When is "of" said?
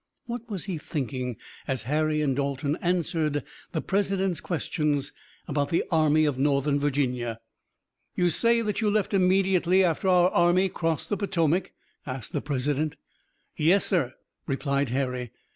6.25-6.39